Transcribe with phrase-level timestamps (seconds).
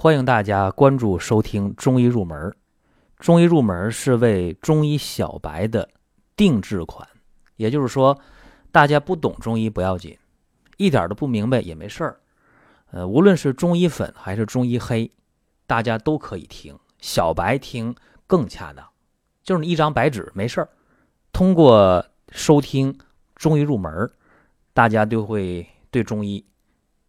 [0.00, 2.38] 欢迎大家关注收听《中医入门》。
[3.18, 5.88] 中医入门是为中医小白的
[6.36, 7.08] 定制款，
[7.56, 8.16] 也就是说，
[8.70, 10.16] 大家不懂中医不要紧，
[10.76, 12.20] 一点都不明白也没事儿。
[12.92, 15.10] 呃，无论是中医粉还是中医黑，
[15.66, 17.92] 大家都可以听，小白听
[18.28, 18.88] 更恰当。
[19.42, 20.68] 就是一张白纸，没事儿。
[21.32, 22.92] 通过收听
[23.34, 23.92] 《中医入门》，
[24.72, 26.46] 大家都会对中医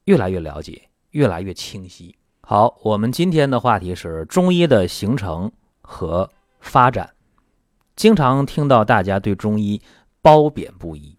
[0.06, 2.16] 越来越了解，越来越清晰。
[2.52, 7.14] 好，我们今天的话题是中医的形成和发展。
[7.96, 9.80] 经常听到大家对中医
[10.24, 11.16] 褒贬不一，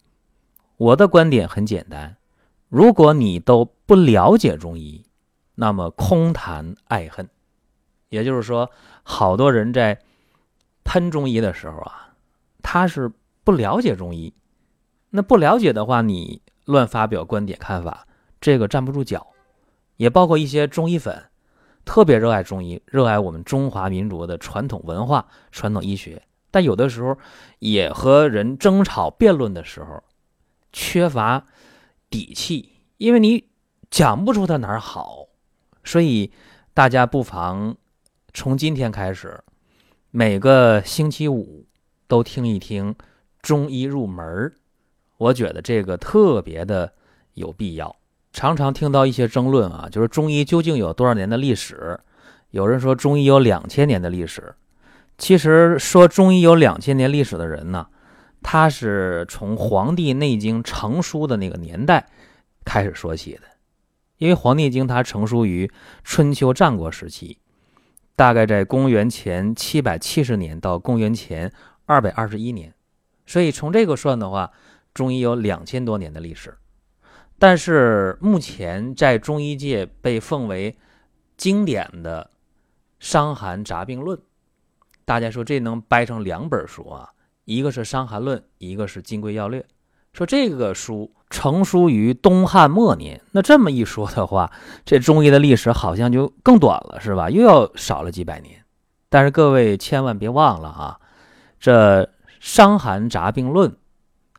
[0.77, 2.17] 我的观点很简单：
[2.69, 5.07] 如果你都不了解中医，
[5.55, 7.31] 那么空谈爱恨。
[8.09, 8.69] 也就是说，
[9.05, 10.01] 好多人在
[10.83, 12.13] 喷中医的时候啊，
[12.61, 13.09] 他是
[13.45, 14.35] 不了解中医。
[15.11, 18.09] 那不了解的话，你乱发表观点看法，
[18.41, 19.29] 这个站不住脚。
[20.01, 21.25] 也包括一些中医粉，
[21.85, 27.19] 特别热爱中医，热爱我们中华民族的传统文化、传统医学，但有的时候
[27.59, 30.03] 也和人争吵辩论的时候，
[30.73, 31.45] 缺乏
[32.09, 33.47] 底气，因为你
[33.91, 35.27] 讲不出他哪儿好，
[35.85, 36.33] 所以
[36.73, 37.77] 大家不妨
[38.33, 39.45] 从今天开始，
[40.11, 41.67] 每个星期五
[42.09, 42.97] 都听一听
[43.43, 44.51] 中医入门
[45.19, 46.91] 我觉得这个特别的
[47.35, 47.95] 有必要。
[48.33, 51.99] 常常听到一些争论啊，就是中医究竟有多少年的历史？
[52.51, 54.55] 有人说中医有两千年的历史。
[55.19, 57.87] 其实说中医有两千年历史的人呢，
[58.43, 62.09] 他是从《黄帝内经》成书的那个年代
[62.65, 63.43] 开始说起的。
[64.19, 65.71] 因为《黄帝经》它成书于
[66.05, 67.39] 春秋战国时期，
[68.17, 71.51] 大概在公元前七百七十年到公元前
[71.87, 72.75] 二百二十一年，
[73.27, 74.53] 所以从这个算的话，
[74.93, 76.55] 中医有两千多年的历史。
[77.41, 80.77] 但是目前在中医界被奉为
[81.39, 82.31] 经典的
[82.99, 84.19] 《伤寒杂病论》，
[85.07, 87.09] 大家说这能掰成两本书啊？
[87.47, 89.61] 一个是《伤寒论》，一个是《金匮要略》。
[90.13, 94.53] 说这个书成书于东汉末年，那这么一说的话，
[94.85, 97.31] 这中医的历史好像就更短了，是吧？
[97.31, 98.63] 又要少了几百年。
[99.09, 101.01] 但是各位千万别忘了啊，
[101.59, 102.03] 这
[102.39, 103.71] 《伤寒杂病论》，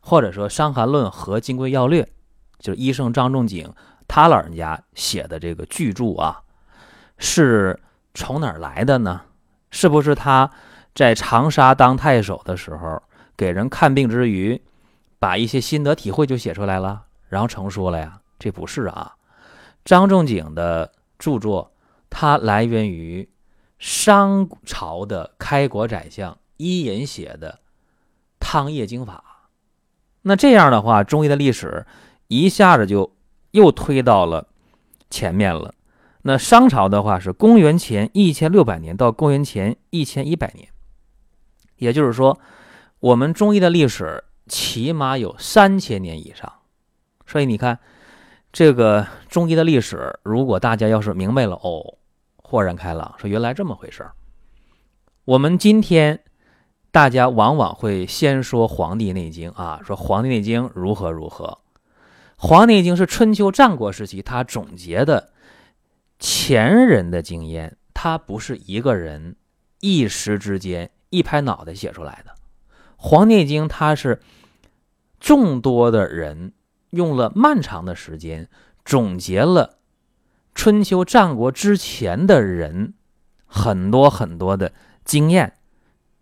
[0.01, 2.03] 或者说《伤寒论》和《金匮要略》。
[2.61, 3.73] 就是医圣张仲景
[4.07, 6.41] 他老人家写的这个巨著啊，
[7.17, 7.79] 是
[8.13, 9.21] 从哪儿来的呢？
[9.71, 10.51] 是不是他
[10.93, 13.01] 在长沙当太守的时候，
[13.35, 14.61] 给人看病之余，
[15.17, 18.19] 把一些心得体会就写出来了，然后成书了呀？
[18.37, 19.15] 这不是啊，
[19.85, 21.71] 张仲景的著作，
[22.09, 23.29] 它来源于
[23.79, 27.53] 商朝的开国宰相伊尹写的
[28.39, 29.23] 《汤液经法》。
[30.23, 31.85] 那这样的话，中医的历史。
[32.31, 33.13] 一下子就
[33.51, 34.47] 又推到了
[35.09, 35.75] 前面了。
[36.21, 40.69] 那商朝的话是公元前一千六百年到公元前一千一百年，
[41.75, 42.39] 也就是说，
[43.01, 46.49] 我们中医的历史起码有三千年以上。
[47.27, 47.77] 所以你看，
[48.53, 51.97] 这个中医的历史，如果大家要是明白了哦，
[52.37, 54.13] 豁然开朗，说原来这么回事儿。
[55.25, 56.21] 我们今天
[56.91, 61.45] 大家往往会先说《黄帝内经》啊，说《黄帝内经》如何如何。
[62.43, 65.31] 《黄帝内经》是春秋战国时期他总结的
[66.17, 69.35] 前人的经验，他不是一个人
[69.79, 72.31] 一时之间一拍脑袋写出来的。
[72.97, 74.19] 《黄帝内经》它是
[75.19, 76.53] 众多的人
[76.89, 78.49] 用了漫长的时间
[78.83, 79.77] 总结了
[80.55, 82.95] 春秋战国之前的人
[83.45, 84.73] 很多很多的
[85.05, 85.53] 经验，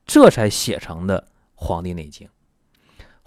[0.06, 1.22] 这才写成的
[1.56, 2.28] 《黄帝内经》。《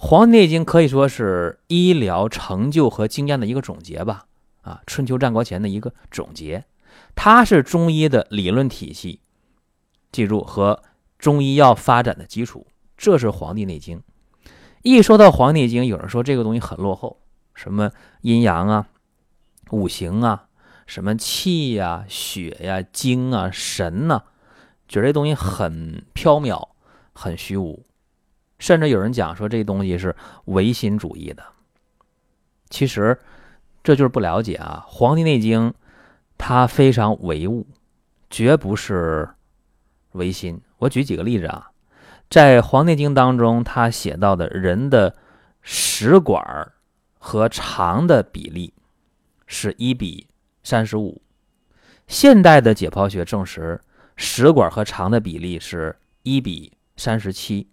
[0.05, 4.25] 黄帝内经》可以说是医疗成就和经验的一个总结吧，
[4.63, 6.65] 啊，春秋战国前的一个总结，
[7.15, 9.21] 它是中医的理论体系，
[10.11, 10.83] 记住和
[11.21, 12.67] 中医药发展的基础。
[12.97, 13.99] 这是《黄帝内经》。
[14.83, 17.21] 一说到《黄帝内经》，有人说这个东西很落后，
[17.55, 17.93] 什么
[18.23, 18.89] 阴阳啊、
[19.71, 20.47] 五行啊、
[20.85, 24.25] 什么气呀、血呀、精啊、神呐，
[24.89, 26.71] 觉得这东西很缥缈、
[27.13, 27.85] 很虚无。
[28.63, 30.15] 甚至有人讲说这东西是
[30.45, 31.43] 唯心主义的，
[32.71, 33.19] 其实
[33.83, 34.85] 这就是不了解啊。
[34.89, 35.71] 《黄帝内经》
[36.39, 37.67] 它非常唯物，
[38.31, 39.29] 绝不是
[40.13, 40.61] 唯心。
[40.79, 41.73] 我举几个例子啊，
[42.31, 45.17] 在《黄帝内经》当中，他写到的人的
[45.61, 46.71] 食管
[47.19, 48.73] 和肠的比例
[49.45, 50.29] 是一比
[50.63, 51.21] 三十五，
[52.07, 53.81] 现代的解剖学证实
[54.15, 57.67] 食管和肠的比例是一比三十七。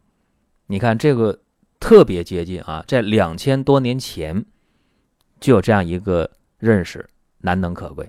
[0.71, 1.39] 你看这个
[1.79, 4.45] 特别接近啊，在两千多年前
[5.39, 6.29] 就有这样一个
[6.59, 7.03] 认识，
[7.39, 8.07] 难能可贵。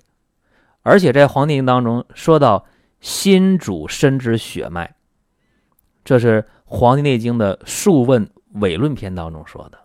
[0.83, 2.67] 而且在《黄帝内经》当中说到
[3.01, 4.95] 心主身之血脉，
[6.05, 9.79] 这是《黄帝内经》的《数问伪论篇》当中说的。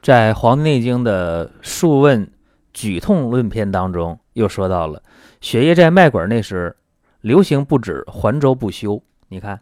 [0.00, 2.30] 在《黄帝内经》的《数问
[2.72, 5.02] 举痛论篇》当中又说到了
[5.40, 6.76] 血液在脉管内时
[7.22, 9.02] 流行不止，环周不休。
[9.26, 9.60] 你看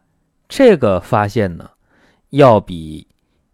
[0.50, 1.70] 这个发现呢，
[2.32, 3.06] 要比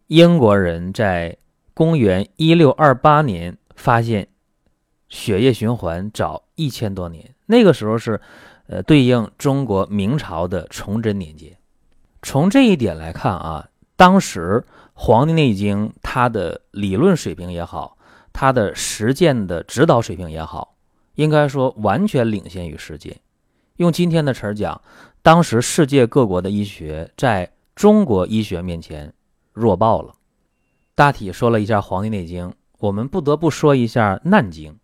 [0.07, 1.37] 英国人在
[1.75, 4.29] 公元一六二八年发现
[5.09, 7.35] 血液循环早一千多年。
[7.47, 8.21] 那个时候是，
[8.69, 11.57] 呃，对应中国明朝的崇祯年间。
[12.23, 14.65] 从这一点来看啊，当时
[14.95, 17.99] 《黄帝内经》它的理论水平也好，
[18.33, 20.77] 它的实践的指导水平也好，
[21.17, 23.17] 应该说完全领先于世界。
[23.79, 24.81] 用今天的词儿讲，
[25.21, 29.15] 当时世界各国的医学在中国医学面前
[29.53, 30.13] 弱爆了。
[30.97, 34.73] 大体说了一下《黄帝内经》，我们不得不说一下《难经》。《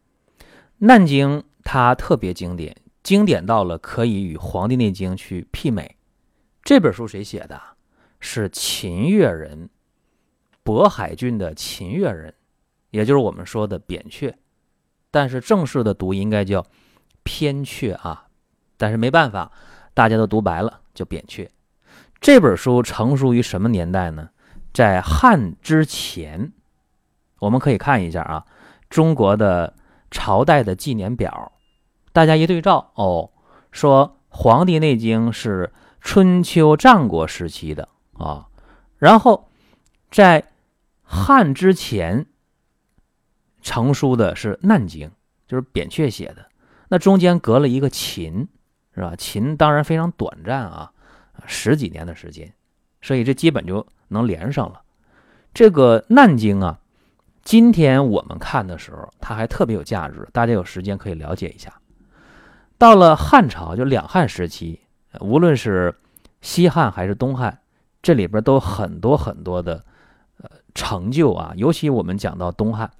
[0.78, 5.96] 难经》它特别经典，经典到了可以与《黄帝内经》去媲美。
[6.62, 7.60] 这本书谁写的？
[8.20, 9.68] 是秦越人，
[10.64, 12.32] 渤海郡的秦越人，
[12.90, 14.32] 也就是我们说的扁鹊，
[15.10, 16.64] 但是正式的读应该叫
[17.24, 18.28] 偏鹊啊。
[18.76, 19.50] 但是没办法，
[19.94, 21.50] 大家都读白了，就扁鹊。
[22.24, 24.30] 这本书成书于什么年代呢？
[24.72, 26.52] 在汉之前。
[27.38, 28.46] 我们可以看一下啊，
[28.88, 29.74] 中国的
[30.10, 31.52] 朝代的纪年表，
[32.14, 33.30] 大家一对照哦，
[33.70, 38.48] 说《黄帝内经》是春秋战国时期的啊，
[38.96, 39.50] 然后
[40.10, 40.44] 在
[41.02, 42.24] 汉之前
[43.60, 45.08] 成书的是《难经》，
[45.46, 46.46] 就是扁鹊写的，
[46.88, 48.48] 那中间隔了一个秦。
[48.96, 49.12] 是吧？
[49.18, 50.92] 秦当然非常短暂啊，
[51.46, 52.52] 十几年的时间，
[53.02, 54.82] 所以这基本就能连上了。
[55.52, 56.78] 这个《难经》啊，
[57.42, 61.72] 今天我们看的时候，它还特别有价值，大家有时间可以了解一下。
[62.78, 64.80] 到了汉朝，就两汉时期，
[65.20, 65.94] 无论是
[66.40, 67.60] 西汉还是东汉，
[68.02, 69.84] 这里边都很多很多的
[70.38, 71.52] 呃成就啊。
[71.56, 72.90] 尤其我们讲到东汉，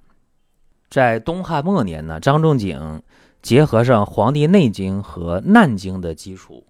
[0.89, 3.01] 在东汉末年呢，张仲景。
[3.41, 6.65] 结合上《黄帝内经》和《难经》的基础，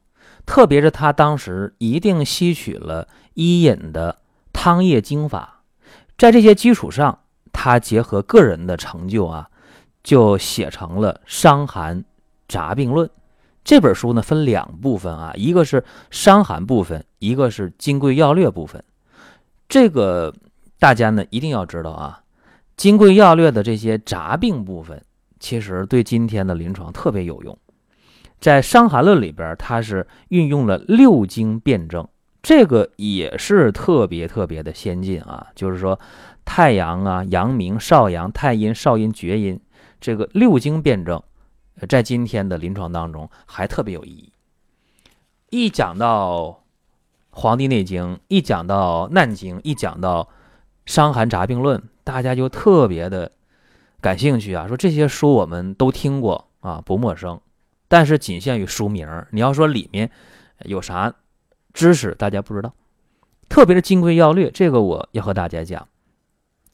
[0.45, 4.19] 特别是他当时一定吸取了伊尹的
[4.53, 5.61] 汤液经法，
[6.17, 7.19] 在这些基础上，
[7.51, 9.49] 他结合个人的成就啊，
[10.03, 12.03] 就写成了《伤寒
[12.47, 13.07] 杂病论》
[13.63, 14.21] 这本书呢。
[14.21, 18.83] 分两部分啊，一个是伤寒部分，一个是金匮要略部分。
[19.67, 20.33] 这个
[20.77, 22.21] 大家呢一定要知道啊，
[22.77, 25.03] 金匮要略的这些杂病部分。
[25.39, 27.57] 其实对今天的临床特别有用，
[28.45, 32.07] 在《伤寒论》里边，它是运用了六经辩证，
[32.43, 35.47] 这个也是特别特别的先进啊。
[35.55, 35.99] 就是说，
[36.45, 39.59] 太阳啊、阳明、少阳、太阴、少阴、厥阴，
[39.99, 41.19] 这个六经辩证，
[41.89, 44.31] 在今天的临床当中还特别有意义。
[45.49, 46.41] 一讲到
[47.31, 50.23] 《黄帝内经》，一讲到《难经》，一讲到
[50.85, 53.31] 《伤寒杂病论》，大家就特别的。
[54.01, 54.67] 感兴趣啊？
[54.67, 57.41] 说这些书我们都听过啊，不陌生，
[57.87, 60.09] 但是仅限于书名你要说里面
[60.65, 61.13] 有啥
[61.73, 62.73] 知识，大家不知道。
[63.47, 65.81] 特别是《金匮要略》，这个我要和大家讲，《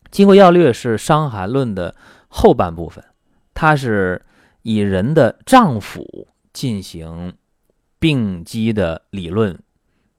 [0.09, 1.95] 金匮要略》是《伤寒论》的
[2.27, 3.03] 后半部分，
[3.53, 4.25] 它是
[4.61, 7.33] 以人的脏腑进行
[7.99, 9.57] 病机的理论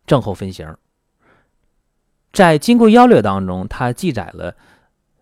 [0.06, 0.76] 症候分型。
[2.32, 4.54] 在《金匮要略》当中，它记载了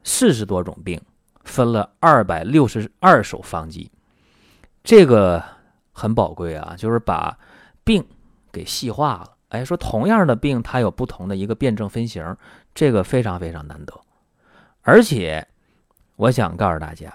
[0.03, 1.01] 四十多种病。
[1.43, 3.91] 分了二百六十二首方剂，
[4.85, 5.43] 这个
[6.01, 7.39] 很宝贵啊，就是把
[7.85, 8.03] 病
[8.51, 9.37] 给细化了。
[9.51, 12.37] 哎，说同样的病，它有不同的一个辩证分型，
[12.75, 14.01] 这个非常非常难得。
[14.81, 15.47] 而且，
[16.17, 17.13] 我想告诉大家，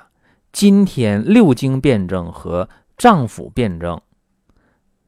[0.52, 4.00] 今天六经辩证和脏腑辩证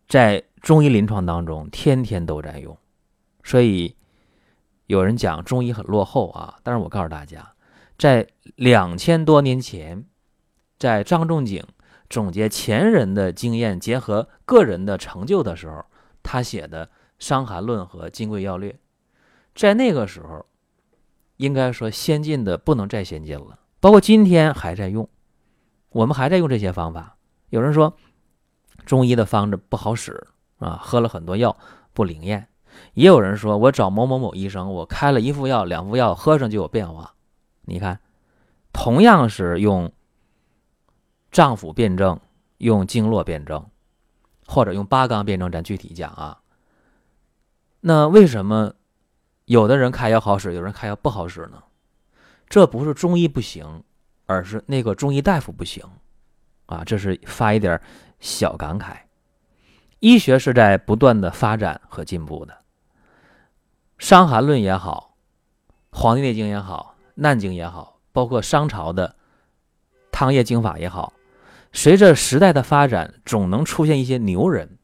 [0.07, 2.75] 在中医临床当中天天都在用，
[3.43, 3.95] 所以
[4.87, 7.53] 有人讲中医很落后啊，但是我告诉大家。
[7.97, 10.05] 在两千多年前，
[10.79, 11.63] 在张仲景
[12.09, 15.85] 总结前人的经验，结合个人的成就的时候，
[16.23, 16.85] 他写的
[17.19, 18.71] 《伤寒论》和《金匮要略》，
[19.53, 20.45] 在那个时候，
[21.37, 23.59] 应该说先进的不能再先进了。
[23.79, 25.07] 包括今天还在用，
[25.89, 27.17] 我们还在用这些方法。
[27.49, 27.95] 有人说
[28.85, 30.27] 中医的方子不好使
[30.59, 31.55] 啊，喝了很多药
[31.93, 32.41] 不灵验；
[32.93, 37.13] 也有人说我找某某某医生，我开了一副药、两副药，喝上就有变化。
[37.61, 37.99] 你看，
[38.73, 39.91] 同样是用
[41.31, 42.19] 脏腑辩证，
[42.57, 43.65] 用经络辩证，
[44.45, 46.41] 或者用八纲辩证，咱具体讲啊。
[47.81, 48.73] 那为什么
[49.45, 51.63] 有的人开药好使，有人开药不好使呢？
[52.49, 53.83] 这不是中医不行，
[54.25, 55.83] 而是那个中医大夫不行
[56.65, 56.83] 啊。
[56.85, 57.79] 这是发一点
[58.19, 58.97] 小感慨。
[59.99, 62.53] 医学是在不断的发展和进步的，
[63.97, 65.15] 《伤寒论》也好，
[65.97, 69.15] 《黄帝内经》也好，《难经》也好，包括商朝的
[70.11, 71.13] 汤液经法也好，
[71.73, 74.77] 随着时代的发展，总能出现一些牛人，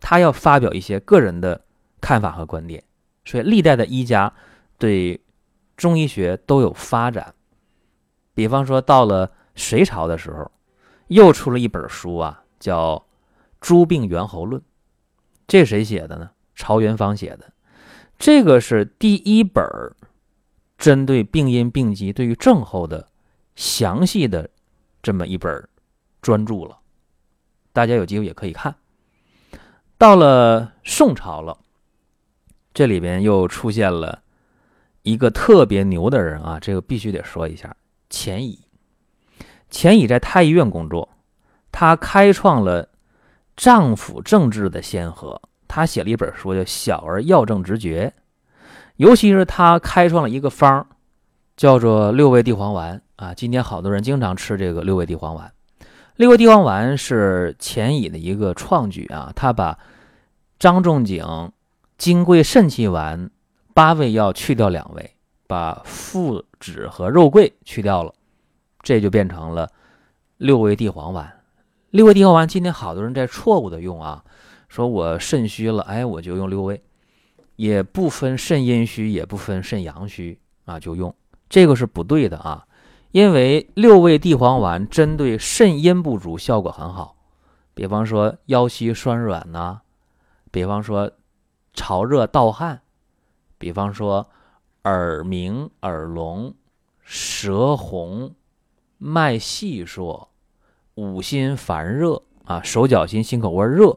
[0.00, 1.64] 他要发表一些个人的
[2.00, 2.82] 看法和观点。
[3.24, 4.32] 所以，历代的医家
[4.78, 5.20] 对
[5.76, 7.34] 中医学都有发展。
[8.34, 10.50] 比方说，到了隋朝的时候，
[11.08, 12.96] 又出了一本书啊，叫
[13.60, 14.60] 《诸病源候论》。
[15.46, 16.30] 这谁写的呢？
[16.54, 17.52] 曹元芳写的。
[18.18, 19.64] 这个是第一本
[20.76, 23.08] 针对病因病机、对于症候的
[23.56, 24.48] 详细的
[25.02, 25.68] 这么一本
[26.20, 26.78] 专著了。
[27.72, 28.74] 大家有机会也可以看。
[29.96, 31.58] 到了宋朝了，
[32.72, 34.22] 这里边又出现了
[35.02, 37.76] 一个特别牛的人啊，这个必须得说一下。
[38.08, 38.58] 钱乙，
[39.68, 41.08] 钱乙在太医院工作，
[41.70, 42.88] 他开创了
[43.56, 45.40] 脏腑政治的先河。
[45.68, 48.12] 他写了一本书叫《小儿药证直诀》，
[48.96, 50.84] 尤其是他开创了一个方
[51.56, 53.32] 叫做六味地黄丸啊。
[53.32, 55.52] 今天好多人经常吃这个六味地黄丸。
[56.20, 59.32] 六味地黄丸是钱乙的一个创举啊。
[59.34, 59.78] 他把
[60.58, 61.24] 张仲景
[61.96, 63.30] 金匮肾气丸
[63.72, 65.14] 八味药去掉两味。
[65.46, 68.12] 把附子和肉桂去掉了，
[68.82, 69.68] 这就变成了
[70.36, 71.40] 六味地黄丸。
[71.88, 74.22] 六味地黄丸今天好多人在错误的用啊，
[74.68, 76.80] 说我肾虚了，哎，我就用六味，
[77.56, 81.12] 也不分肾阴虚，也不分肾阳虚啊，就用
[81.48, 82.66] 这个是不对的啊。
[83.12, 87.16] 因为六味地黄丸针对肾阴不足效果很好，
[87.74, 89.80] 比方说腰膝酸软呐，
[90.50, 91.10] 比方说
[91.72, 92.82] 潮热盗汗，
[93.58, 94.28] 比方说。
[94.84, 96.54] 耳鸣、耳聋、
[97.02, 98.34] 舌红、
[98.96, 100.28] 脉细数、
[100.94, 103.94] 五心烦热啊，手脚心、心口窝热，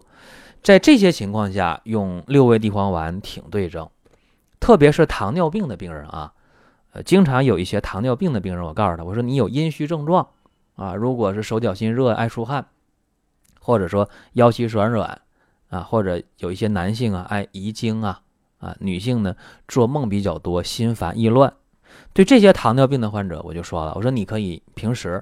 [0.62, 3.90] 在这些情况下用六味地黄丸挺对症，
[4.60, 6.34] 特别是糖尿病的病人啊，
[6.94, 10.28] 呃，经常有一些糖尿病的病人，我告诉他，我说你有阴虚症状
[10.76, 12.66] 啊，如果是手脚心热、爱出汗，
[13.60, 15.22] 或者说腰膝酸软
[15.70, 18.22] 啊，或者有一些男性啊爱遗精啊。
[18.60, 19.36] 啊，女性呢
[19.68, 21.52] 做梦比较多，心烦意乱。
[22.14, 25.22] 对这些糖尿病的患者，我就说了，我说你可以平时，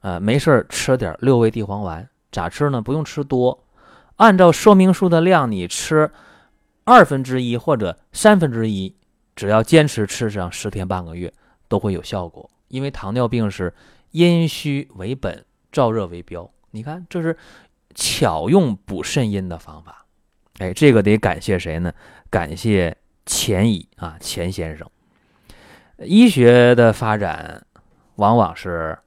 [0.00, 2.80] 呃，没事吃点六味地黄丸，咋吃呢？
[2.80, 3.66] 不用吃多，
[4.16, 6.10] 按照说明书的量，你吃
[6.84, 8.96] 二分之一或者三分之一，
[9.34, 11.32] 只要坚持吃上十天半个月，
[11.68, 12.48] 都会有效果。
[12.68, 13.74] 因为糖尿病是
[14.12, 16.50] 阴虚为本，燥热为标。
[16.70, 17.36] 你看，这是
[17.94, 20.06] 巧用补肾阴的方法。
[20.58, 21.92] 哎，这个得感谢谁呢？
[22.28, 22.96] 感谢
[23.26, 24.88] 钱乙啊，钱先生。
[25.98, 27.66] 医学的发展
[28.16, 28.98] 往往是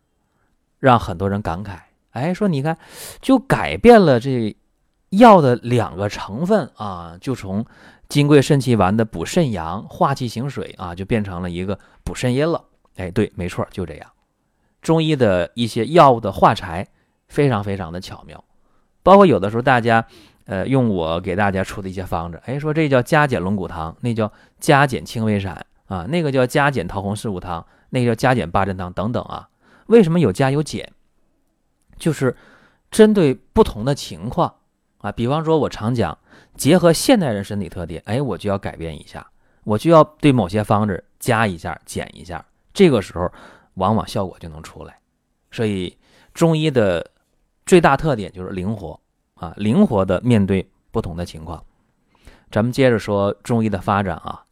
[0.80, 1.78] 让很多人感慨，
[2.12, 2.78] 哎，说你看，
[3.22, 4.56] 就改变了这
[5.10, 7.66] 药的两个成分啊，就从
[8.14, 12.64] 金匮肾气丸的补肾阳、化气行水啊，就变成了一个补肾阴了。
[12.98, 14.08] 哎，对，没错，就这样。
[14.84, 16.88] 中医的一些药物的化裁
[17.28, 18.44] 非常非常的巧妙，
[19.02, 20.06] 包括有的时候大家。
[20.46, 24.30] 呃，用我给大家出的一些方子，哎，说这叫加减龙骨汤，那叫
[24.60, 29.48] 加减清胃散啊，那个叫加减桃红四物汤，那个叫加减八珍汤等等啊。
[29.86, 30.92] 为什么有加有减？
[31.98, 32.36] 就是
[32.92, 34.54] 针对不同的情况
[35.04, 35.12] 啊。
[35.12, 36.18] 比方说，我常讲，
[36.56, 39.28] 结合现代人身体特点，哎，我就要改变一下，
[39.64, 42.44] 我就要对某些方子加一下、减一下，
[42.74, 43.32] 这个时候
[43.76, 44.98] 往往效果就能出来。
[45.52, 45.96] 所以，
[46.34, 47.12] 中医的
[47.68, 49.00] 最大特点就是灵活。
[49.36, 51.62] 啊，灵活的面对不同的情况。
[52.50, 54.46] 咱们接着说中医的发展啊，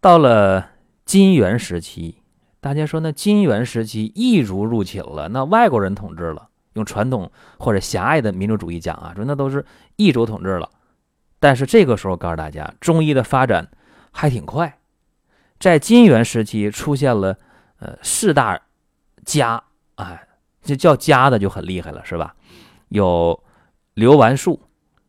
[0.00, 0.70] 到了
[1.04, 2.22] 金元时期，
[2.58, 6.48] 大家说那金元时期异族入侵了，那外国人统治了。
[6.76, 7.28] 用传统
[7.58, 9.66] 或者狭隘的民族主义讲啊，说那都是
[9.96, 10.70] 异族统治了。
[11.40, 13.68] 但是这个时候告诉大家，中医的发展
[14.12, 14.78] 还挺快。
[15.58, 17.36] 在金元时期出现了
[17.80, 18.60] 呃四大
[19.24, 19.64] 家，
[19.96, 20.28] 哎，
[20.62, 22.36] 这叫家的就很厉害了，是吧？
[22.90, 23.42] 有。
[23.96, 24.60] 刘完术、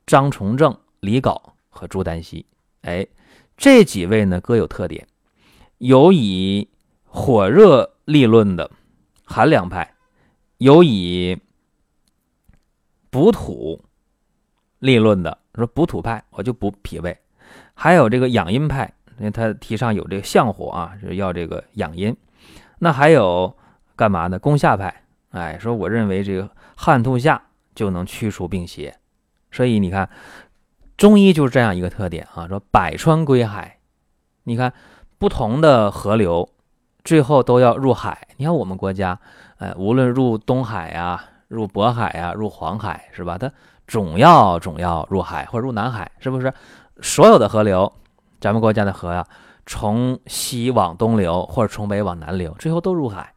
[0.05, 2.45] 张崇正、李杲和朱丹溪，
[2.83, 3.05] 哎，
[3.57, 5.05] 这几位呢各有特点，
[5.79, 6.69] 有以
[7.03, 8.71] 火热立论的
[9.25, 9.93] 寒凉派，
[10.59, 11.37] 有以
[13.17, 13.83] 补土
[14.77, 17.17] 立论的说补土派，我就补脾胃，
[17.73, 22.15] 还有这个养阴派，因为他提倡有这个相火啊，是要这个养阴。
[22.77, 23.57] 那还有
[23.95, 24.37] 干嘛呢？
[24.37, 27.41] 攻下派，哎，说我认为这个汗吐下。
[27.77, 28.95] 就能驱除病邪，
[29.51, 30.09] 所以你看，
[30.97, 32.47] 中医就是这样一个特点啊。
[32.47, 33.77] 说百川归海，
[34.45, 34.73] 你看
[35.19, 36.49] 不同的河流，
[37.03, 38.29] 最后都要入海。
[38.37, 39.19] 你看我们国家，
[39.59, 43.37] 呃，无论入东海啊，入渤海呀，入黄海是吧？
[43.37, 43.51] 它
[43.87, 46.53] 总要总要入海或者入南海，是不是？
[47.01, 47.91] 所有的河流，
[48.41, 49.25] 咱们国家的河呀，
[49.65, 53.33] 从西往东流或者从北往南流，最后都入海。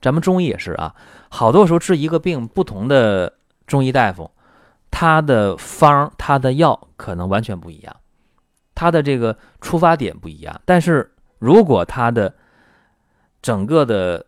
[0.00, 0.94] 咱们中医也是啊，
[1.28, 3.32] 好多时候治一个病，不同的
[3.66, 4.30] 中医大夫，
[4.90, 7.96] 他的方他的药可能完全不一样，
[8.74, 10.60] 他的这个出发点不一样。
[10.64, 12.34] 但是如果他的
[13.42, 14.24] 整个的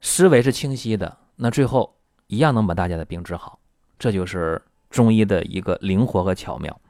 [0.00, 3.58] 思维是清晰的，那最后一样能把大家的病治好。
[3.98, 4.60] 这就是
[4.90, 6.80] 中医的一个灵活和巧妙。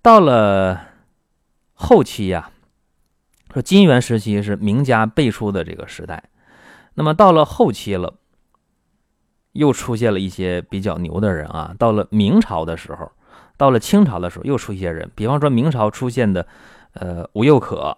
[0.00, 0.80] 到了
[1.74, 2.50] 后期呀，
[3.52, 6.24] 说金元时期是名家辈出的这个时代。
[6.94, 8.14] 那么到了后期了，
[9.52, 11.74] 又出现了一些比较牛的人啊。
[11.78, 13.10] 到了明朝的时候，
[13.56, 15.10] 到了清朝的时候，又出一些人。
[15.14, 16.46] 比方说明朝出现的，
[16.94, 17.96] 呃，吴又可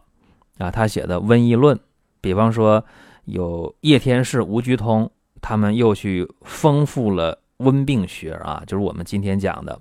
[0.59, 1.77] 啊，他写的《瘟疫论》；
[2.21, 2.85] 比方说
[3.25, 5.11] 有叶天士、吴鞠通，
[5.41, 9.81] 他们又去丰富了温病学啊，就是我们今天讲的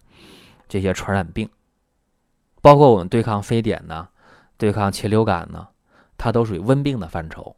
[0.67, 1.49] 这些传染病，
[2.61, 4.09] 包括我们对抗非典呢，
[4.57, 5.67] 对抗禽流感呢，
[6.17, 7.55] 它都属于温病的范畴。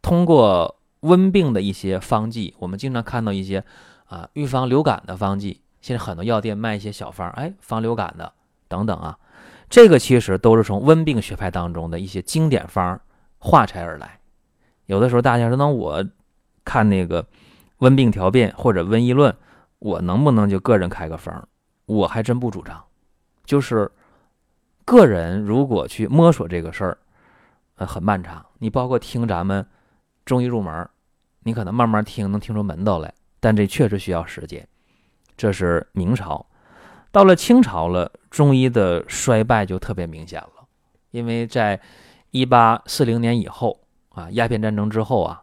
[0.00, 3.64] 通过温病的一些方剂，我们经常看到一些
[4.06, 5.60] 啊预防流感的方剂。
[5.80, 8.32] 现在很多药店卖一些小方，哎，防流感的
[8.68, 9.18] 等等啊，
[9.68, 13.00] 这个其实都是从温病学派当中的一些经典方
[13.38, 14.20] 化裁而来。
[14.86, 16.04] 有的时候大家说，那我
[16.64, 17.26] 看那个
[17.78, 19.34] 温病调变或者瘟疫论，
[19.78, 21.48] 我能不能就个人开个方？
[21.86, 22.82] 我还真不主张。
[23.44, 23.90] 就是
[24.84, 26.98] 个人如果去摸索这个事儿，
[27.76, 28.44] 呃，很漫长。
[28.58, 29.66] 你包括听咱们。
[30.24, 30.88] 中医入门，
[31.40, 34.64] 你可能慢慢听能听出门道来，但这确实需要时间。
[35.36, 36.46] 这是明朝，
[37.10, 40.64] 到了清朝了，中医的衰败就特别明显了。
[41.10, 41.80] 因为在
[42.30, 45.41] 一八四零年以后啊，鸦片战争之后啊，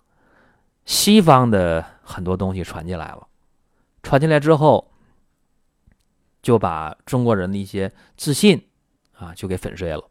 [0.89, 3.27] 西方的很多东西传进来了，
[4.01, 4.91] 传进来之后，
[6.41, 8.67] 就把中国人的一些自信
[9.14, 10.03] 啊就给粉碎了。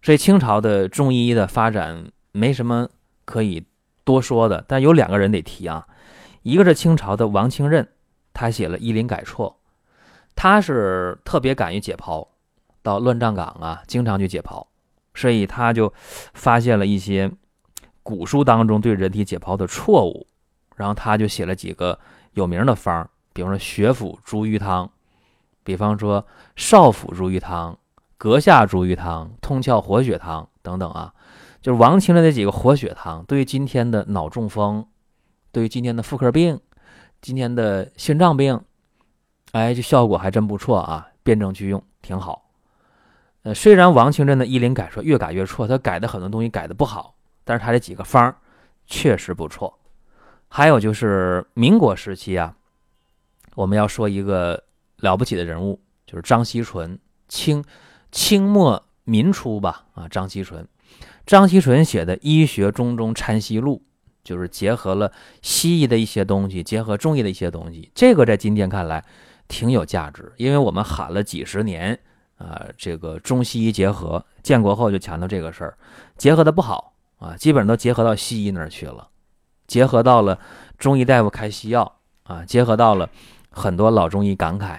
[0.00, 2.88] 所以清朝的中医的发展没什么。
[3.26, 3.64] 可以
[4.04, 5.88] 多说的，但有两个人得提啊，
[6.42, 7.88] 一个是清朝的王清任，
[8.34, 9.58] 他写了《医林改错》，
[10.36, 12.28] 他是特别敢于解剖，
[12.82, 14.66] 到乱葬岗啊，经常去解剖，
[15.14, 15.90] 所以他就
[16.34, 17.32] 发现了一些
[18.04, 20.28] 古书当中对人体解剖的错误，
[20.76, 21.98] 然后他就写了几个
[22.34, 24.88] 有名的方，比方说血府逐瘀汤，
[25.64, 27.76] 比方说少府逐瘀汤、
[28.16, 31.12] 阁下逐瘀汤、通窍活血汤等等啊。
[31.62, 34.86] 就是王清的那几个活血汤，对于今天的脑中风，
[35.50, 36.60] 对于今天的妇科病，
[37.22, 38.60] 今天的心脏病，
[39.52, 42.50] 哎，这效果还真不错啊，辩证去用挺好。
[43.44, 47.13] 呃，虽然王清镇的医林改说越改越错，他改的很多东西改的不好，
[47.44, 48.34] 但是他这几个方
[48.86, 49.78] 确实不错。
[50.48, 52.56] 还有就是民国时期啊，
[53.54, 54.64] 我们要说一个
[54.98, 57.64] 了不起的人物，就是张锡纯，清
[58.10, 60.66] 清末民初吧，啊，张锡纯。
[61.26, 63.82] 张锡纯写的《医学中中参西录》，
[64.22, 65.10] 就是结合了
[65.42, 67.90] 西医的一些东西，结合中医的一些东西。
[67.94, 69.04] 这个在今天看来
[69.48, 71.98] 挺有价值，因为我们喊了几十年
[72.36, 74.24] 啊，这个中西医结合。
[74.42, 75.76] 建国后就强调这个事儿，
[76.16, 76.93] 结合的不好
[77.24, 79.08] 啊，基本上都结合到西医那儿去了，
[79.66, 80.38] 结合到了
[80.76, 83.08] 中医大夫开西药啊，结合到了
[83.50, 84.78] 很多老中医感慨。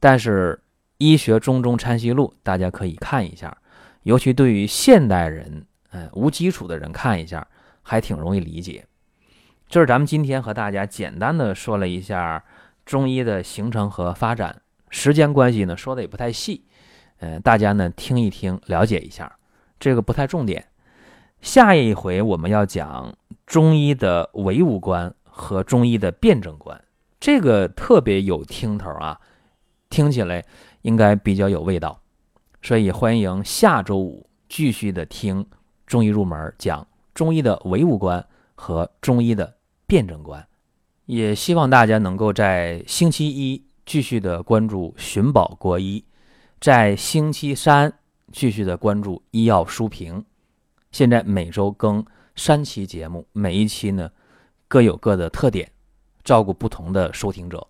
[0.00, 0.60] 但是
[0.98, 3.56] 《医学中中参西录》，大家可以看一下。
[4.02, 7.46] 尤其对于现代人，哎，无基础的人看一下，
[7.82, 8.84] 还挺容易理解。
[9.68, 12.42] 就是咱们今天和大家简单的说了一下
[12.84, 16.64] 中医的形成和发展，时间关系呢，说的也不太细，
[17.20, 19.38] 嗯，大家呢听一听，了解一下，
[19.78, 20.66] 这个不太重点。
[21.42, 23.12] 下一回我们要讲
[23.44, 26.82] 中医的唯物观和中医的辩证观，
[27.18, 29.20] 这个特别有听头啊，
[29.90, 30.44] 听起来
[30.82, 32.00] 应该比较有味道。
[32.62, 35.44] 所以欢迎下周五继续的听
[35.84, 38.24] 中医入门讲中医的唯物观
[38.54, 40.46] 和中医的辩证观，
[41.06, 46.04] 也希望大家能够在星期一继续的关注寻宝国医，
[46.60, 47.92] 在星期三
[48.30, 50.24] 继续的关注医药书评。
[50.92, 52.04] 现在每周更
[52.36, 54.08] 三期节目，每一期呢
[54.68, 55.68] 各有各的特点，
[56.22, 57.66] 照顾不同的收听者。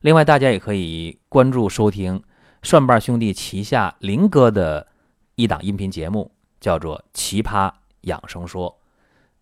[0.00, 2.22] 另外，大家也可以关注收听。
[2.62, 4.86] 蒜瓣兄弟旗下林哥的
[5.34, 7.70] 一档音频节目叫做《奇葩
[8.02, 8.70] 养生说》，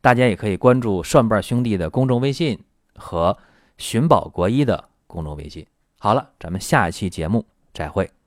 [0.00, 2.58] 大家也可以关注蒜瓣兄弟的公众微信
[2.96, 3.38] 和
[3.78, 5.64] 寻宝国医的公众微信。
[6.00, 8.21] 好了，咱们下一期节目再会。